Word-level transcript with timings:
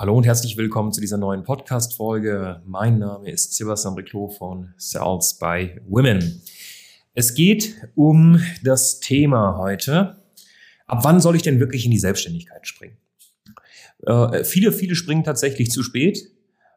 Hallo 0.00 0.16
und 0.16 0.24
herzlich 0.24 0.56
willkommen 0.56 0.92
zu 0.92 1.02
dieser 1.02 1.18
neuen 1.18 1.44
Podcast-Folge. 1.44 2.62
Mein 2.64 2.98
Name 2.98 3.30
ist 3.30 3.54
Sebastian 3.54 3.96
Riclo 3.96 4.28
von 4.28 4.72
Sales 4.78 5.36
by 5.38 5.78
Women. 5.86 6.40
Es 7.12 7.34
geht 7.34 7.74
um 7.96 8.40
das 8.64 9.00
Thema 9.00 9.58
heute. 9.58 10.24
Ab 10.86 11.00
wann 11.02 11.20
soll 11.20 11.36
ich 11.36 11.42
denn 11.42 11.60
wirklich 11.60 11.84
in 11.84 11.90
die 11.90 11.98
Selbstständigkeit 11.98 12.66
springen? 12.66 12.96
Äh, 14.06 14.42
viele, 14.44 14.72
viele 14.72 14.94
springen 14.94 15.22
tatsächlich 15.22 15.70
zu 15.70 15.82
spät. 15.82 16.30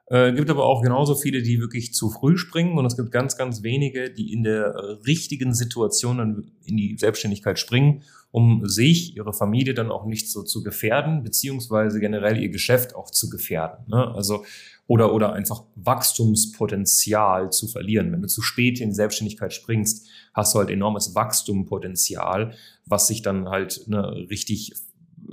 Äh, 0.07 0.33
gibt 0.33 0.49
aber 0.49 0.65
auch 0.65 0.81
genauso 0.81 1.15
viele, 1.15 1.41
die 1.41 1.59
wirklich 1.59 1.93
zu 1.93 2.09
früh 2.09 2.37
springen 2.37 2.77
und 2.77 2.85
es 2.85 2.97
gibt 2.97 3.11
ganz, 3.11 3.37
ganz 3.37 3.63
wenige, 3.63 4.11
die 4.11 4.33
in 4.33 4.43
der 4.43 4.99
richtigen 5.05 5.53
Situation 5.53 6.17
dann 6.17 6.51
in 6.65 6.75
die 6.75 6.97
Selbstständigkeit 6.97 7.57
springen, 7.57 8.03
um 8.29 8.67
sich, 8.67 9.15
ihre 9.15 9.31
Familie 9.31 9.73
dann 9.73 9.91
auch 9.91 10.05
nicht 10.05 10.29
so 10.29 10.43
zu 10.43 10.61
gefährden, 10.61 11.23
beziehungsweise 11.23 11.99
generell 11.99 12.37
ihr 12.37 12.49
Geschäft 12.49 12.95
auch 12.95 13.11
zu 13.11 13.29
gefährden. 13.29 13.85
Ne? 13.87 14.13
Also 14.13 14.43
oder, 14.87 15.13
oder 15.13 15.33
einfach 15.33 15.63
Wachstumspotenzial 15.75 17.51
zu 17.51 17.67
verlieren. 17.67 18.11
Wenn 18.11 18.21
du 18.21 18.27
zu 18.27 18.41
spät 18.41 18.81
in 18.81 18.89
die 18.89 18.95
Selbstständigkeit 18.95 19.53
springst, 19.53 20.07
hast 20.33 20.53
du 20.53 20.59
halt 20.59 20.69
enormes 20.69 21.15
Wachstumpotenzial, 21.15 22.53
was 22.85 23.07
sich 23.07 23.21
dann 23.21 23.47
halt 23.47 23.87
ne, 23.87 24.27
richtig 24.29 24.73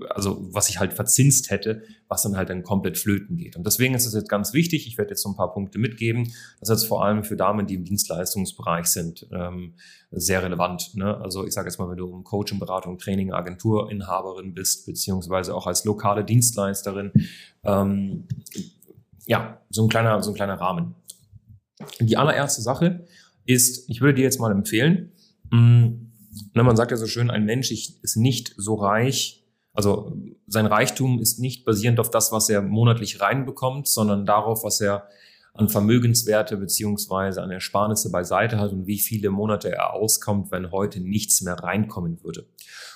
also 0.09 0.49
was 0.53 0.69
ich 0.69 0.79
halt 0.79 0.93
verzinst 0.93 1.51
hätte, 1.51 1.83
was 2.09 2.23
dann 2.23 2.37
halt 2.37 2.51
dann 2.51 2.63
komplett 2.63 2.99
flöten 2.99 3.37
geht. 3.37 3.57
Und 3.57 3.67
deswegen 3.67 3.95
ist 3.95 4.07
es 4.07 4.15
jetzt 4.15 4.29
ganz 4.29 4.53
wichtig, 4.53 4.87
ich 4.87 4.99
werde 4.99 5.11
jetzt 5.11 5.23
so 5.23 5.29
ein 5.29 5.37
paar 5.37 5.53
Punkte 5.53 5.79
mitgeben, 5.79 6.25
das 6.61 6.69
ist 6.69 6.83
jetzt 6.83 6.89
vor 6.89 7.05
allem 7.05 7.25
für 7.25 7.37
Damen, 7.37 7.67
die 7.67 7.75
im 7.75 7.85
Dienstleistungsbereich 7.85 8.87
sind, 8.87 9.27
ähm, 9.33 9.75
sehr 10.11 10.43
relevant. 10.43 10.95
Ne? 10.95 11.17
Also 11.19 11.47
ich 11.47 11.53
sage 11.53 11.69
jetzt 11.69 11.79
mal, 11.79 11.89
wenn 11.89 11.97
du 11.97 12.23
Coaching, 12.23 12.59
Beratung, 12.59 12.99
Training, 12.99 13.33
Agenturinhaberin 13.33 14.55
bist, 14.55 14.87
beziehungsweise 14.87 15.55
auch 15.55 15.67
als 15.67 15.85
lokale 15.85 16.25
Dienstleisterin, 16.25 17.13
ähm, 17.65 18.27
ja, 19.27 19.61
so 19.71 19.85
ein 19.85 19.89
kleiner, 19.89 20.23
so 20.23 20.31
ein 20.31 20.35
kleiner 20.35 20.55
Rahmen. 20.55 20.95
Die 22.01 22.17
allererste 22.17 22.63
Sache 22.63 23.07
ist, 23.47 23.89
ich 23.89 24.01
würde 24.01 24.15
dir 24.15 24.25
jetzt 24.25 24.41
mal 24.41 24.51
empfehlen, 24.53 25.13
mh, 25.51 25.61
mm, 25.61 26.11
ne, 26.55 26.63
man 26.63 26.77
sagt 26.77 26.91
ja 26.91 26.97
so 26.97 27.07
schön, 27.07 27.31
ein 27.31 27.45
Mensch 27.45 27.71
ist 27.71 28.17
nicht 28.17 28.55
so 28.57 28.75
reich, 28.75 29.40
also 29.73 30.13
sein 30.47 30.67
Reichtum 30.67 31.21
ist 31.21 31.39
nicht 31.39 31.65
basierend 31.65 32.01
auf 32.01 32.11
das, 32.11 32.33
was 32.33 32.49
er 32.49 32.63
monatlich 32.63 33.21
reinbekommt, 33.21 33.87
sondern 33.87 34.27
darauf, 34.27 34.65
was 34.65 34.81
er 34.81 35.09
an 35.55 35.69
Vermögenswerte 35.69 36.57
beziehungsweise 36.57 37.43
an 37.43 37.51
Ersparnisse 37.51 38.11
beiseite 38.11 38.59
hat 38.59 38.73
und 38.73 38.87
wie 38.87 38.99
viele 38.99 39.31
Monate 39.31 39.71
er 39.71 39.95
auskommt, 39.95 40.51
wenn 40.51 40.71
heute 40.71 41.01
nichts 41.01 41.41
mehr 41.43 41.55
reinkommen 41.55 42.23
würde. 42.23 42.47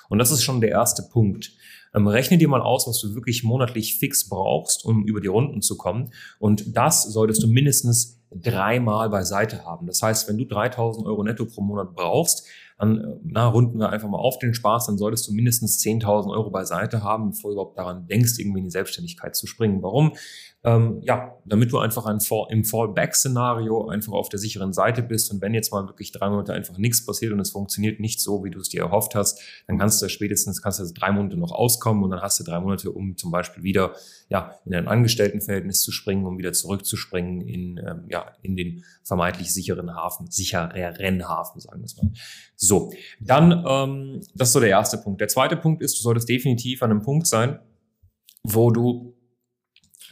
Und 0.09 0.19
das 0.19 0.31
ist 0.31 0.43
schon 0.43 0.61
der 0.61 0.71
erste 0.71 1.03
Punkt. 1.03 1.51
Ähm, 1.93 2.07
rechne 2.07 2.37
dir 2.37 2.47
mal 2.47 2.61
aus, 2.61 2.87
was 2.87 2.99
du 2.99 3.15
wirklich 3.15 3.43
monatlich 3.43 3.97
fix 3.97 4.27
brauchst, 4.27 4.85
um 4.85 5.05
über 5.05 5.21
die 5.21 5.27
Runden 5.27 5.61
zu 5.61 5.77
kommen. 5.77 6.11
Und 6.39 6.75
das 6.75 7.03
solltest 7.03 7.43
du 7.43 7.47
mindestens 7.47 8.21
dreimal 8.31 9.09
beiseite 9.09 9.63
haben. 9.63 9.87
Das 9.87 10.01
heißt, 10.01 10.27
wenn 10.27 10.37
du 10.37 10.45
3000 10.45 11.07
Euro 11.07 11.23
netto 11.23 11.45
pro 11.45 11.61
Monat 11.61 11.93
brauchst, 11.93 12.45
dann 12.77 13.19
na, 13.23 13.47
runden 13.47 13.79
wir 13.79 13.89
einfach 13.89 14.09
mal 14.09 14.17
auf 14.17 14.37
den 14.39 14.53
Spaß, 14.53 14.87
dann 14.87 14.97
solltest 14.97 15.27
du 15.27 15.33
mindestens 15.33 15.79
10.000 15.79 16.31
Euro 16.31 16.49
beiseite 16.49 17.03
haben, 17.03 17.31
bevor 17.31 17.51
du 17.51 17.55
überhaupt 17.55 17.77
daran 17.77 18.07
denkst, 18.07 18.37
irgendwie 18.37 18.59
in 18.59 18.65
die 18.65 18.71
Selbstständigkeit 18.71 19.35
zu 19.35 19.47
springen. 19.47 19.81
Warum? 19.81 20.13
Ähm, 20.65 20.99
ja, 21.03 21.37
damit 21.45 21.71
du 21.71 21.77
einfach 21.77 22.07
ein 22.07 22.19
Fall, 22.19 22.47
im 22.49 22.65
Fallback-Szenario 22.65 23.87
einfach 23.87 24.13
auf 24.13 24.29
der 24.29 24.39
sicheren 24.39 24.73
Seite 24.73 25.03
bist 25.03 25.31
und 25.31 25.39
wenn 25.39 25.53
jetzt 25.53 25.71
mal 25.71 25.85
wirklich 25.85 26.11
drei 26.11 26.27
Monate 26.27 26.53
einfach 26.53 26.79
nichts 26.79 27.05
passiert 27.05 27.33
und 27.33 27.39
es 27.39 27.51
funktioniert 27.51 27.99
nicht 27.99 28.19
so, 28.19 28.43
wie 28.43 28.49
du 28.49 28.59
es 28.59 28.69
dir 28.69 28.81
erhofft 28.81 29.13
hast, 29.13 29.39
dann 29.67 29.77
kannst 29.77 30.01
du 30.01 30.09
spätestens 30.09 30.63
kannst 30.63 30.79
du 30.79 30.91
drei 30.91 31.11
Monate 31.11 31.37
noch 31.37 31.51
auskommen 31.51 32.03
und 32.03 32.09
dann 32.09 32.21
hast 32.21 32.39
du 32.39 32.43
drei 32.43 32.59
Monate, 32.59 32.91
um 32.91 33.15
zum 33.15 33.29
Beispiel 33.29 33.61
wieder 33.61 33.93
ja 34.29 34.55
in 34.65 34.73
ein 34.73 34.87
Angestelltenverhältnis 34.87 35.81
zu 35.81 35.91
springen, 35.91 36.25
um 36.25 36.39
wieder 36.39 36.51
zurückzuspringen 36.51 37.41
in 37.41 37.77
ähm, 37.77 38.05
ja 38.09 38.33
in 38.41 38.55
den 38.55 38.83
vermeintlich 39.03 39.53
sicheren 39.53 39.93
Hafen, 39.93 40.31
sichereren 40.31 41.29
Hafen, 41.29 41.61
sagen 41.61 41.81
wir 41.81 41.85
es 41.85 41.95
mal. 41.95 42.11
So, 42.67 42.91
dann 43.19 43.63
ähm, 43.67 44.21
das 44.35 44.49
ist 44.49 44.53
so 44.53 44.59
der 44.59 44.69
erste 44.69 44.97
Punkt. 44.97 45.21
Der 45.21 45.27
zweite 45.27 45.57
Punkt 45.57 45.81
ist, 45.81 45.97
du 45.97 46.01
solltest 46.01 46.29
definitiv 46.29 46.81
an 46.83 46.91
einem 46.91 47.01
Punkt 47.01 47.27
sein, 47.27 47.59
wo 48.43 48.71
du 48.71 49.15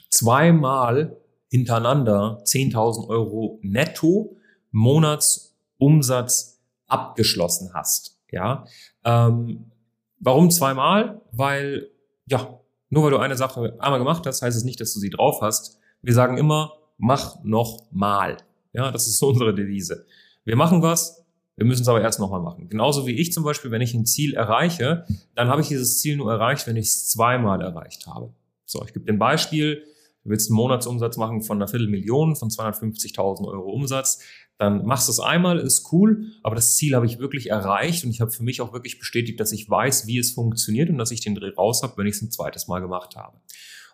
zweimal 0.10 1.18
hintereinander 1.50 2.42
10.000 2.46 3.08
Euro 3.10 3.60
netto 3.62 4.36
Monatsumsatz 4.72 6.62
abgeschlossen 6.88 7.72
hast. 7.74 8.20
Ja, 8.32 8.66
ähm, 9.06 9.72
warum 10.20 10.50
zweimal? 10.50 11.22
Weil 11.32 11.90
ja, 12.28 12.60
nur 12.90 13.04
weil 13.04 13.12
du 13.12 13.18
eine 13.18 13.36
Sache 13.36 13.76
einmal 13.80 14.00
gemacht 14.00 14.26
hast, 14.26 14.42
heißt 14.42 14.58
es 14.58 14.64
nicht, 14.64 14.80
dass 14.80 14.94
du 14.94 15.00
sie 15.00 15.10
drauf 15.10 15.42
hast. 15.42 15.80
Wir 16.02 16.14
sagen 16.14 16.38
immer, 16.38 16.74
mach 16.98 17.44
noch 17.44 17.88
mal. 17.92 18.38
Ja, 18.74 18.92
das 18.92 19.08
ist 19.08 19.20
so 19.20 19.30
unsere 19.30 19.54
Devise. 19.54 20.06
Wir 20.46 20.56
machen 20.56 20.82
was, 20.82 21.24
wir 21.56 21.66
müssen 21.66 21.84
es 21.84 21.88
aber 21.88 22.02
erst 22.02 22.20
nochmal 22.20 22.42
machen. 22.42 22.70
Genauso 22.70 23.06
wie 23.08 23.14
ich 23.14 23.32
zum 23.32 23.44
Beispiel, 23.44 23.72
wenn 23.72 23.82
ich 23.82 23.94
ein 23.94 24.06
Ziel 24.06 24.34
erreiche, 24.34 25.06
dann 25.36 25.50
habe 25.50 25.62
ich 25.62 25.68
dieses 25.68 26.00
Ziel 26.00 26.18
nur 26.18 26.32
erreicht, 26.32 26.68
wenn 26.68 26.76
ich 26.76 26.88
es 26.88 27.10
zweimal 27.10 27.62
erreicht 27.62 28.08
habe. 28.08 28.34
So, 28.66 28.84
ich 28.86 28.94
gebe 28.94 29.06
dir 29.06 29.14
ein 29.14 29.20
Beispiel 29.20 29.84
du 30.24 30.30
willst 30.30 30.50
einen 30.50 30.56
Monatsumsatz 30.56 31.18
machen 31.18 31.42
von 31.42 31.58
einer 31.58 31.68
Viertelmillion, 31.68 32.36
von 32.36 32.50
250.000 32.50 33.48
Euro 33.48 33.72
Umsatz, 33.72 34.20
dann 34.58 34.86
machst 34.86 35.08
du 35.08 35.12
es 35.12 35.20
einmal, 35.20 35.60
ist 35.60 35.92
cool, 35.92 36.28
aber 36.44 36.56
das 36.56 36.76
Ziel 36.76 36.96
habe 36.96 37.06
ich 37.06 37.20
wirklich 37.20 37.50
erreicht 37.50 38.04
und 38.04 38.12
ich 38.12 38.22
habe 38.22 38.32
für 38.32 38.44
mich 38.44 38.62
auch 38.62 38.72
wirklich 38.72 39.00
bestätigt, 39.00 39.40
dass 39.40 39.52
ich 39.52 39.70
weiß, 39.70 40.08
wie 40.08 40.20
es 40.20 40.32
funktioniert 40.32 40.90
und 40.90 40.98
dass 40.98 41.12
ich 41.12 41.22
den 41.22 41.36
Dreh 41.36 41.50
raus 41.50 41.82
habe, 41.84 41.98
wenn 41.98 42.08
ich 42.08 42.16
es 42.16 42.22
ein 42.22 42.32
zweites 42.32 42.68
Mal 42.68 42.80
gemacht 42.80 43.16
habe. 43.16 43.38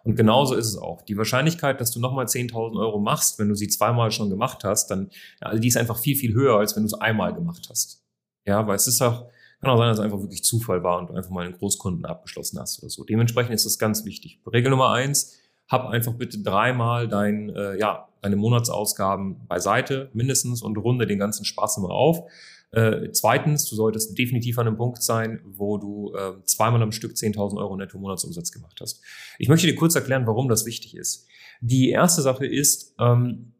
Und 0.04 0.16
genauso 0.16 0.56
ist 0.56 0.68
es 0.68 0.78
auch. 0.78 1.02
Die 1.02 1.18
Wahrscheinlichkeit, 1.18 1.82
dass 1.82 1.92
du 1.92 2.00
nochmal 2.00 2.26
10.000 2.26 2.80
Euro 2.80 3.00
machst, 3.00 3.40
wenn 3.40 3.50
du 3.50 3.56
sie 3.56 3.68
zweimal 3.68 4.12
schon 4.12 4.30
gemacht 4.30 4.64
hast, 4.64 4.88
dann, 4.88 5.10
ja, 5.42 5.56
die 5.56 5.68
ist 5.68 5.78
einfach 5.78 5.98
viel, 5.98 6.16
viel 6.16 6.34
höher, 6.34 6.58
als 6.58 6.76
wenn 6.76 6.84
du 6.84 6.88
es 6.88 6.94
einmal 6.94 7.34
gemacht 7.34 7.68
hast. 7.70 8.04
Ja, 8.46 8.66
weil 8.68 8.76
es 8.76 8.88
ist 8.88 9.02
auch, 9.02 9.28
kann 9.62 9.70
auch 9.70 9.78
sein, 9.78 9.90
dass 9.90 10.00
es 10.00 10.04
einfach 10.04 10.22
wirklich 10.22 10.44
Zufall 10.44 10.84
war 10.84 11.00
und 11.00 11.10
du 11.10 11.14
einfach 11.14 11.32
mal 11.32 11.46
einen 11.46 11.58
Großkunden 11.58 12.06
abgeschlossen 12.06 12.60
hast 12.60 12.82
oder 12.82 12.90
so. 12.90 13.04
Dementsprechend 13.04 13.54
ist 13.54 13.66
das 13.66 13.78
ganz 13.78 14.06
wichtig. 14.06 14.40
Regel 14.52 14.72
Nummer 14.72 14.92
eins, 14.92 15.38
hab 15.68 15.88
einfach 15.88 16.14
bitte 16.14 16.42
dreimal 16.42 17.08
dein, 17.08 17.50
äh, 17.50 17.78
ja, 17.78 18.08
deine 18.22 18.36
Monatsausgaben 18.36 19.48
beiseite 19.48 20.10
mindestens 20.14 20.62
und 20.62 20.78
runde 20.78 21.08
den 21.08 21.20
ganzen 21.20 21.46
Spaß 21.46 21.78
immer 21.78 21.92
auf. 21.92 22.24
Äh, 22.72 23.12
zweitens, 23.12 23.68
du 23.68 23.76
solltest 23.76 24.18
definitiv 24.18 24.60
an 24.60 24.68
einem 24.68 24.78
Punkt 24.78 25.02
sein, 25.02 25.42
wo 25.44 25.78
du 25.78 26.14
äh, 26.14 26.34
zweimal 26.46 26.82
am 26.84 26.92
Stück 26.92 27.14
10.000 27.14 27.58
Euro 27.58 27.76
netto 27.76 27.98
Monatsumsatz 27.98 28.52
gemacht 28.52 28.80
hast. 28.80 29.02
Ich 29.40 29.50
möchte 29.50 29.68
dir 29.68 29.76
kurz 29.76 29.96
erklären, 29.96 30.28
warum 30.28 30.50
das 30.50 30.66
wichtig 30.66 30.96
ist. 30.96 31.28
Die 31.62 31.90
erste 31.90 32.22
Sache 32.22 32.46
ist, 32.46 32.94
ähm, 33.00 33.54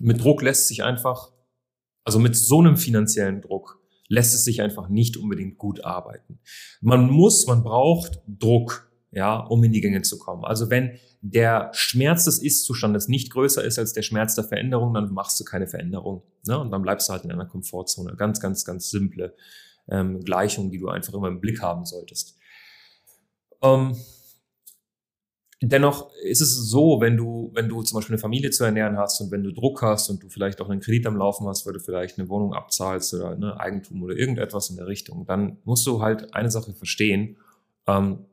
mit 0.00 0.22
Druck 0.22 0.42
lässt 0.42 0.68
sich 0.68 0.82
einfach, 0.82 1.32
also 2.04 2.18
mit 2.18 2.36
so 2.36 2.58
einem 2.58 2.76
finanziellen 2.76 3.40
Druck 3.40 3.80
lässt 4.08 4.34
es 4.34 4.44
sich 4.44 4.62
einfach 4.62 4.88
nicht 4.88 5.16
unbedingt 5.16 5.58
gut 5.58 5.84
arbeiten. 5.84 6.38
Man 6.80 7.10
muss, 7.10 7.46
man 7.46 7.62
braucht 7.62 8.20
Druck, 8.26 8.85
ja, 9.16 9.38
um 9.38 9.64
in 9.64 9.72
die 9.72 9.80
Gänge 9.80 10.02
zu 10.02 10.18
kommen. 10.18 10.44
Also 10.44 10.68
wenn 10.68 10.98
der 11.22 11.70
Schmerz 11.72 12.26
des 12.26 12.38
Ist-Zustandes 12.38 13.08
nicht 13.08 13.32
größer 13.32 13.64
ist 13.64 13.78
als 13.78 13.94
der 13.94 14.02
Schmerz 14.02 14.34
der 14.34 14.44
Veränderung, 14.44 14.92
dann 14.92 15.10
machst 15.10 15.40
du 15.40 15.44
keine 15.44 15.66
Veränderung. 15.66 16.22
Ne? 16.46 16.58
Und 16.58 16.70
dann 16.70 16.82
bleibst 16.82 17.08
du 17.08 17.14
halt 17.14 17.24
in 17.24 17.32
einer 17.32 17.46
Komfortzone. 17.46 18.14
Ganz, 18.16 18.40
ganz, 18.40 18.66
ganz 18.66 18.90
simple 18.90 19.34
ähm, 19.88 20.20
Gleichung, 20.22 20.70
die 20.70 20.78
du 20.78 20.88
einfach 20.88 21.14
immer 21.14 21.28
im 21.28 21.40
Blick 21.40 21.62
haben 21.62 21.86
solltest. 21.86 22.36
Ähm, 23.62 23.96
dennoch 25.62 26.10
ist 26.22 26.42
es 26.42 26.54
so, 26.68 27.00
wenn 27.00 27.16
du, 27.16 27.50
wenn 27.54 27.70
du 27.70 27.82
zum 27.84 27.96
Beispiel 27.96 28.16
eine 28.16 28.20
Familie 28.20 28.50
zu 28.50 28.64
ernähren 28.64 28.98
hast 28.98 29.22
und 29.22 29.30
wenn 29.30 29.42
du 29.42 29.50
Druck 29.50 29.80
hast 29.80 30.10
und 30.10 30.22
du 30.22 30.28
vielleicht 30.28 30.60
auch 30.60 30.68
einen 30.68 30.82
Kredit 30.82 31.06
am 31.06 31.16
Laufen 31.16 31.46
hast, 31.46 31.64
weil 31.64 31.72
du 31.72 31.80
vielleicht 31.80 32.18
eine 32.18 32.28
Wohnung 32.28 32.52
abzahlst 32.52 33.14
oder 33.14 33.34
ne, 33.34 33.58
Eigentum 33.58 34.02
oder 34.02 34.14
irgendetwas 34.14 34.68
in 34.68 34.76
der 34.76 34.88
Richtung, 34.88 35.24
dann 35.24 35.56
musst 35.64 35.86
du 35.86 36.02
halt 36.02 36.34
eine 36.34 36.50
Sache 36.50 36.74
verstehen. 36.74 37.38
Ähm, 37.86 38.26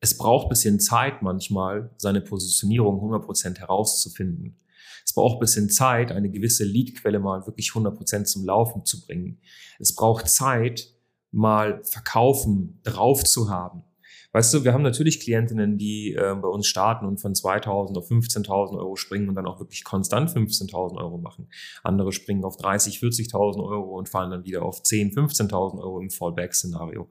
es 0.00 0.16
braucht 0.16 0.48
bisschen 0.48 0.80
Zeit 0.80 1.22
manchmal, 1.22 1.90
seine 1.98 2.20
Positionierung 2.20 3.00
100% 3.00 3.58
herauszufinden. 3.58 4.60
Es 5.04 5.14
braucht 5.14 5.40
bisschen 5.40 5.70
Zeit, 5.70 6.12
eine 6.12 6.30
gewisse 6.30 6.64
Leadquelle 6.64 7.18
mal 7.18 7.46
wirklich 7.46 7.68
100% 7.70 8.24
zum 8.24 8.44
Laufen 8.44 8.84
zu 8.84 9.04
bringen. 9.04 9.40
Es 9.78 9.94
braucht 9.94 10.28
Zeit, 10.28 10.88
mal 11.32 11.82
Verkaufen 11.84 12.80
drauf 12.82 13.24
zu 13.24 13.50
haben. 13.50 13.84
Weißt 14.32 14.54
du, 14.54 14.62
wir 14.62 14.72
haben 14.72 14.82
natürlich 14.82 15.18
Klientinnen, 15.18 15.76
die 15.76 16.14
äh, 16.14 16.36
bei 16.40 16.46
uns 16.46 16.68
starten 16.68 17.04
und 17.04 17.20
von 17.20 17.34
2.000 17.34 17.98
auf 17.98 18.08
15.000 18.08 18.78
Euro 18.78 18.94
springen 18.94 19.28
und 19.28 19.34
dann 19.34 19.46
auch 19.46 19.58
wirklich 19.58 19.82
konstant 19.82 20.30
15.000 20.30 20.98
Euro 20.98 21.18
machen. 21.18 21.48
Andere 21.82 22.12
springen 22.12 22.44
auf 22.44 22.56
30, 22.56 22.98
40.000 22.98 23.60
Euro 23.64 23.98
und 23.98 24.08
fallen 24.08 24.30
dann 24.30 24.44
wieder 24.44 24.62
auf 24.62 24.84
10, 24.84 25.10
15.000 25.10 25.80
Euro 25.80 26.00
im 26.00 26.10
Fallback-Szenario. 26.10 27.08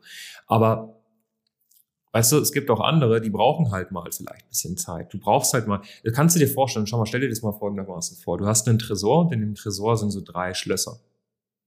Aber 0.47 0.98
Weißt 2.11 2.31
du, 2.31 2.37
es 2.37 2.51
gibt 2.51 2.71
auch 2.71 2.79
andere, 2.79 3.21
die 3.21 3.29
brauchen 3.29 3.71
halt 3.71 3.91
mal 3.91 4.09
vielleicht 4.11 4.45
ein 4.45 4.49
bisschen 4.49 4.77
Zeit. 4.77 5.13
Du 5.13 5.19
brauchst 5.19 5.53
halt 5.53 5.67
mal, 5.67 5.81
kannst 6.13 6.35
du 6.35 6.39
dir 6.39 6.47
vorstellen, 6.47 6.87
schau 6.87 6.97
mal, 6.97 7.05
stell 7.05 7.21
dir 7.21 7.29
das 7.29 7.43
mal 7.43 7.51
folgendermaßen 7.51 8.17
vor. 8.17 8.37
Du 8.39 8.47
hast 8.47 8.67
einen 8.67 8.79
Tresor 8.79 9.25
und 9.25 9.33
in 9.33 9.41
dem 9.41 9.55
Tresor 9.55 9.95
sind 9.95 10.09
so 10.09 10.21
drei 10.21 10.53
Schlösser. 10.55 10.99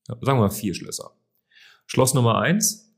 Sagen 0.07 0.21
wir 0.25 0.35
mal 0.35 0.51
vier 0.51 0.75
Schlösser. 0.75 1.13
Schloss 1.87 2.15
Nummer 2.15 2.39
eins, 2.39 2.93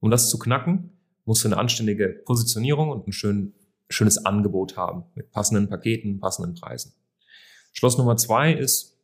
um 0.00 0.10
das 0.10 0.28
zu 0.28 0.38
knacken, 0.38 0.90
musst 1.24 1.44
du 1.44 1.48
eine 1.48 1.56
anständige 1.56 2.08
Positionierung 2.26 2.90
und 2.90 3.06
ein 3.06 3.12
schön, 3.12 3.54
schönes 3.88 4.24
Angebot 4.26 4.76
haben 4.76 5.04
mit 5.14 5.30
passenden 5.30 5.68
Paketen, 5.68 6.20
passenden 6.20 6.54
Preisen. 6.54 6.92
Schloss 7.72 7.96
Nummer 7.96 8.16
zwei 8.16 8.52
ist, 8.52 8.98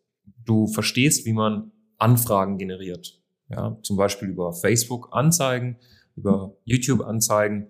du 0.45 0.67
verstehst, 0.67 1.25
wie 1.25 1.33
man 1.33 1.73
Anfragen 1.97 2.59
generiert. 2.59 3.23
Ja, 3.49 3.79
zum 3.83 3.97
Beispiel 3.97 4.29
über 4.29 4.53
Facebook 4.53 5.09
Anzeigen, 5.13 5.79
über 6.17 6.57
YouTube 6.65 7.01
Anzeigen, 7.01 7.69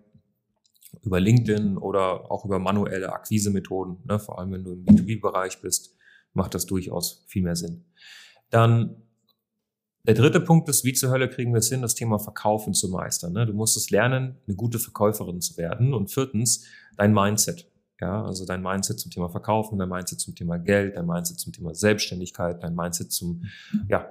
über 1.03 1.21
LinkedIn 1.21 1.77
oder 1.77 2.31
auch 2.31 2.45
über 2.45 2.59
manuelle 2.59 3.12
Akquisemethoden. 3.12 3.99
Ne? 4.05 4.19
Vor 4.19 4.39
allem, 4.39 4.53
wenn 4.53 4.65
du 4.65 4.73
im 4.73 4.85
B2B-Bereich 4.85 5.61
bist, 5.61 5.97
macht 6.33 6.55
das 6.55 6.67
durchaus 6.67 7.25
viel 7.27 7.43
mehr 7.43 7.56
Sinn. 7.56 7.85
Dann 8.50 9.03
der 10.05 10.15
dritte 10.15 10.41
Punkt 10.41 10.69
ist, 10.69 10.85
wie 10.85 10.95
zur 10.95 11.11
Hölle 11.11 11.29
kriegen 11.29 11.53
wir 11.53 11.59
es 11.59 11.69
hin, 11.69 11.83
das 11.83 11.95
Thema 11.95 12.19
Verkaufen 12.19 12.73
zu 12.73 12.89
meistern. 12.89 13.35
Ne? 13.35 13.45
Du 13.45 13.53
musst 13.53 13.77
es 13.77 13.91
lernen, 13.91 14.37
eine 14.47 14.56
gute 14.56 14.79
Verkäuferin 14.79 15.41
zu 15.41 15.56
werden. 15.59 15.93
Und 15.93 16.11
viertens, 16.11 16.65
dein 16.97 17.12
Mindset. 17.12 17.71
Ja, 18.01 18.25
also 18.25 18.47
dein 18.47 18.62
Mindset 18.62 19.01
zum 19.01 19.11
Thema 19.11 19.29
Verkaufen, 19.29 19.77
dein 19.77 19.89
Mindset 19.89 20.21
zum 20.21 20.35
Thema 20.35 20.56
Geld, 20.56 20.97
dein 20.97 21.05
Mindset 21.06 21.41
zum 21.41 21.53
Thema 21.53 21.75
Selbstständigkeit, 21.75 22.62
dein 22.62 22.75
Mindset 22.75 23.11
zum 23.11 23.43
ja, 23.89 24.09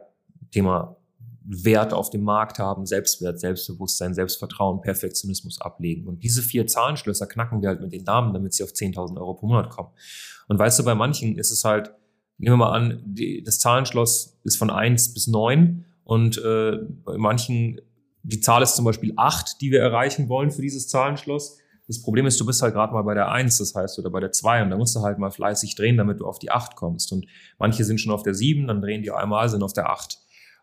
Thema 0.52 0.98
Wert 1.50 1.94
auf 1.94 2.10
dem 2.10 2.24
Markt 2.24 2.60
haben, 2.60 2.86
Selbstwert, 2.86 3.40
Selbstbewusstsein, 3.40 4.14
Selbstvertrauen, 4.14 4.82
Perfektionismus 4.82 5.62
ablegen. 5.62 6.06
Und 6.08 6.24
diese 6.24 6.42
vier 6.42 6.68
Zahlenschlösser 6.68 7.26
knacken 7.26 7.62
wir 7.62 7.70
halt 7.70 7.80
mit 7.80 7.94
den 7.94 8.04
Damen, 8.04 8.34
damit 8.34 8.54
sie 8.54 8.64
auf 8.64 8.72
10.000 8.72 9.18
Euro 9.18 9.34
pro 9.34 9.48
Monat 9.48 9.70
kommen. 9.70 9.90
Und 10.50 10.60
weißt 10.60 10.78
du, 10.80 10.84
bei 10.84 10.94
manchen 10.94 11.38
ist 11.38 11.52
es 11.52 11.64
halt, 11.64 11.94
nehmen 12.38 12.54
wir 12.54 12.66
mal 12.66 12.74
an, 12.74 13.02
die, 13.06 13.44
das 13.44 13.60
Zahlenschloss 13.60 14.38
ist 14.44 14.58
von 14.58 14.70
eins 14.70 15.14
bis 15.14 15.28
neun 15.28 15.86
und 16.04 16.38
äh, 16.38 16.80
bei 17.06 17.18
manchen, 17.18 17.80
die 18.24 18.42
Zahl 18.42 18.62
ist 18.62 18.76
zum 18.76 18.84
Beispiel 18.84 19.14
acht, 19.16 19.62
die 19.62 19.72
wir 19.72 19.80
erreichen 19.80 20.28
wollen 20.28 20.52
für 20.52 20.62
dieses 20.62 20.90
Zahlenschloss. 20.90 21.60
Das 21.88 22.02
Problem 22.02 22.26
ist, 22.26 22.38
du 22.42 22.46
bist 22.46 22.62
halt 22.62 22.74
gerade 22.74 22.92
mal 22.92 23.04
bei 23.04 23.14
der 23.14 23.32
eins, 23.32 23.58
das 23.60 23.74
heißt, 23.74 23.98
oder 24.00 24.10
bei 24.10 24.20
der 24.20 24.34
zwei 24.34 24.62
und 24.62 24.70
da 24.70 24.78
musst 24.78 24.94
du 24.98 25.00
halt 25.00 25.18
mal 25.18 25.32
fleißig 25.32 25.76
drehen, 25.76 25.96
damit 25.96 26.20
du 26.20 26.26
auf 26.26 26.40
die 26.40 26.52
acht 26.52 26.76
kommst. 26.76 27.14
Und 27.14 27.26
manche 27.58 27.86
sind 27.86 28.02
schon 28.02 28.12
auf 28.12 28.24
der 28.24 28.34
sieben, 28.34 28.68
dann 28.68 28.82
drehen 28.82 29.02
die 29.02 29.12
einmal, 29.12 29.48
sind 29.48 29.64
auf 29.64 29.72
der 29.72 29.90
acht. 29.90 30.20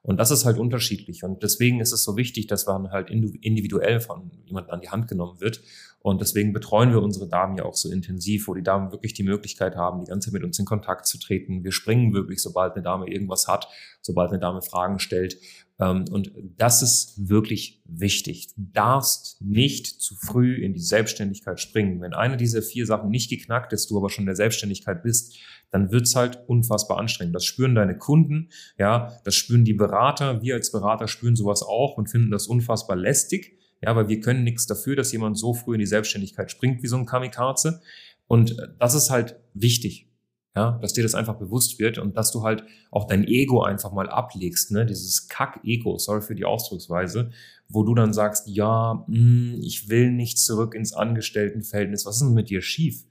Und 0.07 0.19
das 0.19 0.31
ist 0.31 0.45
halt 0.45 0.59
unterschiedlich. 0.59 1.25
Und 1.25 1.43
deswegen 1.43 1.81
ist 1.81 1.93
es 1.93 2.05
so 2.05 2.15
wichtig, 2.19 2.47
dass 2.47 2.67
man 2.67 2.91
halt 2.91 3.09
individuell 3.11 4.01
von 4.01 4.31
jemandem 4.45 4.75
an 4.75 4.81
die 4.83 4.91
Hand 4.91 5.09
genommen 5.09 5.41
wird. 5.41 5.63
Und 6.01 6.21
deswegen 6.21 6.53
betreuen 6.53 6.91
wir 6.91 7.01
unsere 7.01 7.27
Damen 7.27 7.57
ja 7.57 7.65
auch 7.65 7.75
so 7.75 7.91
intensiv, 7.91 8.47
wo 8.47 8.53
die 8.53 8.63
Damen 8.63 8.93
wirklich 8.93 9.15
die 9.15 9.23
Möglichkeit 9.23 9.77
haben, 9.77 10.05
die 10.05 10.11
ganze 10.11 10.27
Zeit 10.27 10.35
mit 10.35 10.45
uns 10.45 10.59
in 10.59 10.67
Kontakt 10.67 11.07
zu 11.07 11.19
treten. 11.19 11.65
Wir 11.65 11.73
springen 11.73 12.13
wirklich, 12.13 12.43
sobald 12.43 12.75
eine 12.75 12.83
Dame 12.83 13.09
irgendwas 13.09 13.49
hat, 13.49 13.67
sobald 14.03 14.29
eine 14.29 14.39
Dame 14.39 14.61
Fragen 14.61 14.99
stellt. 14.99 15.39
Ähm, 15.81 16.05
und 16.11 16.33
das 16.57 16.83
ist 16.83 17.29
wirklich 17.29 17.83
wichtig. 17.85 18.55
Du 18.55 18.63
darfst 18.73 19.41
nicht 19.41 19.87
zu 19.87 20.15
früh 20.15 20.55
in 20.55 20.73
die 20.73 20.81
Selbstständigkeit 20.81 21.61
springen. 21.61 22.01
Wenn 22.01 22.15
eine 22.15 22.37
dieser 22.37 22.63
vier 22.63 22.87
Sachen 22.87 23.11
nicht 23.11 23.31
geknackt 23.31 23.73
ist, 23.73 23.91
du 23.91 23.97
aber 23.97 24.11
schon 24.11 24.23
in 24.23 24.27
der 24.27 24.37
Selbstständigkeit 24.37 25.03
bist, 25.03 25.37
dann 25.71 25.91
wird's 25.91 26.15
halt 26.15 26.39
unfassbar 26.47 26.99
anstrengend. 26.99 27.35
Das 27.35 27.45
spüren 27.45 27.75
deine 27.75 27.99
Kunden, 27.99 28.51
ja, 28.79 29.19
das 29.25 29.35
spüren 29.35 29.65
die 29.65 29.75
Berater. 29.75 30.41
Wir 30.41 30.55
als 30.55 30.71
Berater 30.71 31.09
spüren 31.09 31.35
sowas 31.35 31.63
auch 31.63 31.97
und 31.97 32.09
finden 32.09 32.31
das 32.31 32.47
unfassbar 32.47 32.97
lästig. 32.97 33.59
Ja, 33.83 33.95
weil 33.97 34.09
wir 34.09 34.21
können 34.21 34.45
nichts 34.45 34.67
dafür, 34.67 34.97
dass 34.97 35.13
jemand 35.13 35.37
so 35.37 35.53
früh 35.53 35.75
in 35.75 35.81
die 35.81 35.87
Selbstständigkeit 35.87 36.51
springt 36.51 36.83
wie 36.83 36.87
so 36.87 36.97
ein 36.97 37.07
Kamikaze. 37.07 37.83
Und 38.27 38.57
das 38.79 38.95
ist 38.95 39.11
halt 39.11 39.37
wichtig. 39.53 40.09
Ja, 40.57 40.79
dass 40.81 40.93
dir 40.93 41.03
das 41.03 41.17
einfach 41.17 41.35
bewusst 41.35 41.81
wird 41.81 41.99
und 41.99 42.17
dass 42.17 42.31
du 42.31 42.45
halt 42.45 42.65
auch 42.93 43.09
dein 43.09 43.27
Ego 43.27 43.63
einfach 43.65 43.91
mal 43.91 44.09
ablegst, 44.09 44.71
ne? 44.71 44.87
Dieses 44.87 45.29
Kack-Ego, 45.29 45.99
sorry 45.99 46.23
für 46.23 46.37
die 46.37 46.45
Ausdrucksweise, 46.45 47.31
wo 47.69 47.83
du 47.83 47.93
dann 47.95 48.13
sagst, 48.13 48.47
ja, 48.47 49.05
mh, 49.09 49.17
hm, 49.17 49.61
ich 49.61 49.89
will 49.89 50.13
nicht 50.13 50.39
zurück 50.39 50.75
ins 50.75 50.93
Angestelltenverhältnis. 50.93 52.07
Was 52.07 52.17
ist 52.17 52.23
denn 52.23 52.35
mit 52.35 52.51
dir 52.51 52.63
schief? 52.63 53.05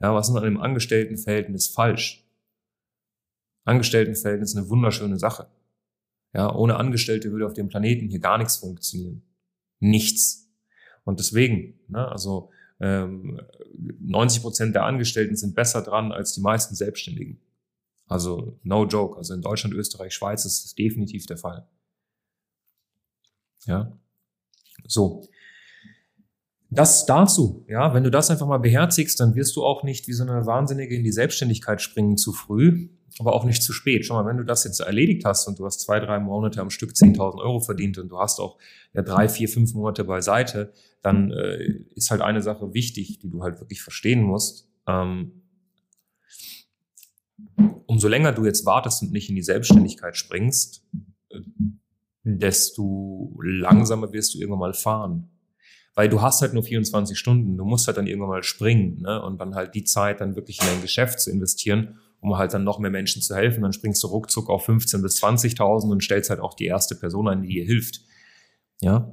Ja, 0.00 0.14
was 0.14 0.30
ist 0.30 0.34
an 0.34 0.42
dem 0.42 0.60
Angestelltenverhältnis 0.60 1.68
falsch? 1.68 2.26
Angestelltenverhältnis 3.64 4.50
ist 4.50 4.56
eine 4.56 4.68
wunderschöne 4.68 5.18
Sache. 5.18 5.46
Ja, 6.34 6.52
ohne 6.54 6.76
Angestellte 6.76 7.30
würde 7.30 7.46
auf 7.46 7.54
dem 7.54 7.68
Planeten 7.68 8.08
hier 8.08 8.20
gar 8.20 8.38
nichts 8.38 8.56
funktionieren. 8.56 9.22
Nichts. 9.78 10.48
Und 11.04 11.20
deswegen, 11.20 11.78
ne, 11.88 12.08
also 12.08 12.50
ähm, 12.80 13.40
90 14.00 14.42
Prozent 14.42 14.74
der 14.74 14.84
Angestellten 14.84 15.36
sind 15.36 15.54
besser 15.54 15.82
dran 15.82 16.12
als 16.12 16.32
die 16.32 16.40
meisten 16.40 16.74
Selbstständigen. 16.74 17.40
Also 18.06 18.58
no 18.64 18.86
joke. 18.86 19.16
Also 19.16 19.34
in 19.34 19.42
Deutschland, 19.42 19.74
Österreich, 19.74 20.14
Schweiz 20.14 20.44
ist 20.44 20.64
das 20.64 20.74
definitiv 20.74 21.26
der 21.26 21.38
Fall. 21.38 21.68
Ja. 23.66 23.92
So. 24.86 25.28
Das 26.72 27.04
dazu, 27.04 27.64
ja, 27.68 27.94
wenn 27.94 28.04
du 28.04 28.12
das 28.12 28.30
einfach 28.30 28.46
mal 28.46 28.58
beherzigst, 28.58 29.18
dann 29.18 29.34
wirst 29.34 29.56
du 29.56 29.64
auch 29.64 29.82
nicht 29.82 30.06
wie 30.06 30.12
so 30.12 30.22
eine 30.22 30.46
Wahnsinnige 30.46 30.94
in 30.94 31.02
die 31.02 31.10
Selbstständigkeit 31.10 31.82
springen 31.82 32.16
zu 32.16 32.32
früh, 32.32 32.88
aber 33.18 33.34
auch 33.34 33.44
nicht 33.44 33.64
zu 33.64 33.72
spät. 33.72 34.06
Schau 34.06 34.14
mal, 34.14 34.26
wenn 34.26 34.36
du 34.36 34.44
das 34.44 34.62
jetzt 34.62 34.78
erledigt 34.78 35.24
hast 35.24 35.48
und 35.48 35.58
du 35.58 35.66
hast 35.66 35.80
zwei, 35.80 35.98
drei 35.98 36.20
Monate 36.20 36.60
am 36.60 36.70
Stück 36.70 36.92
10.000 36.92 37.40
Euro 37.40 37.58
verdient 37.58 37.98
und 37.98 38.08
du 38.08 38.20
hast 38.20 38.38
auch 38.38 38.56
ja, 38.94 39.02
drei, 39.02 39.28
vier, 39.28 39.48
fünf 39.48 39.74
Monate 39.74 40.04
beiseite, 40.04 40.72
dann 41.02 41.32
äh, 41.32 41.56
ist 41.96 42.12
halt 42.12 42.20
eine 42.20 42.40
Sache 42.40 42.72
wichtig, 42.72 43.18
die 43.18 43.30
du 43.30 43.42
halt 43.42 43.58
wirklich 43.58 43.82
verstehen 43.82 44.22
musst. 44.22 44.68
Ähm, 44.86 45.42
umso 47.86 48.06
länger 48.06 48.30
du 48.30 48.44
jetzt 48.44 48.64
wartest 48.64 49.02
und 49.02 49.10
nicht 49.10 49.28
in 49.28 49.34
die 49.34 49.42
Selbstständigkeit 49.42 50.16
springst, 50.16 50.86
äh, 51.30 51.40
desto 52.22 53.36
langsamer 53.42 54.12
wirst 54.12 54.34
du 54.34 54.38
irgendwann 54.38 54.60
mal 54.60 54.74
fahren 54.74 55.30
weil 55.94 56.08
du 56.08 56.22
hast 56.22 56.40
halt 56.40 56.54
nur 56.54 56.62
24 56.62 57.18
Stunden, 57.18 57.56
du 57.56 57.64
musst 57.64 57.86
halt 57.86 57.96
dann 57.96 58.06
irgendwann 58.06 58.30
mal 58.30 58.42
springen 58.42 59.02
ne? 59.02 59.22
und 59.22 59.40
dann 59.40 59.54
halt 59.54 59.74
die 59.74 59.84
Zeit 59.84 60.20
dann 60.20 60.36
wirklich 60.36 60.60
in 60.60 60.66
dein 60.66 60.82
Geschäft 60.82 61.20
zu 61.20 61.30
investieren, 61.30 61.98
um 62.20 62.36
halt 62.36 62.54
dann 62.54 62.64
noch 62.64 62.78
mehr 62.78 62.90
Menschen 62.90 63.22
zu 63.22 63.34
helfen. 63.34 63.62
Dann 63.62 63.72
springst 63.72 64.02
du 64.02 64.08
ruckzuck 64.08 64.48
auf 64.48 64.68
15.000 64.68 65.02
bis 65.02 65.22
20.000 65.22 65.90
und 65.90 66.02
stellst 66.02 66.30
halt 66.30 66.40
auch 66.40 66.54
die 66.54 66.66
erste 66.66 66.94
Person 66.94 67.28
ein, 67.28 67.42
die 67.42 67.48
dir 67.48 67.64
hilft. 67.64 68.02
Ja, 68.80 69.12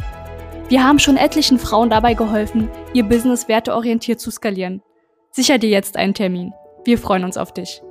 Wir 0.69 0.83
haben 0.83 0.99
schon 0.99 1.17
etlichen 1.17 1.57
Frauen 1.57 1.89
dabei 1.89 2.13
geholfen, 2.13 2.69
ihr 2.93 3.03
Business 3.03 3.47
werteorientiert 3.47 4.19
zu 4.19 4.29
skalieren. 4.29 4.81
Sicher 5.31 5.57
dir 5.57 5.69
jetzt 5.69 5.97
einen 5.97 6.13
Termin. 6.13 6.53
Wir 6.85 6.97
freuen 6.97 7.23
uns 7.23 7.37
auf 7.37 7.53
dich. 7.53 7.81